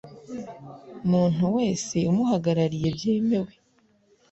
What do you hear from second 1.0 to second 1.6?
muntu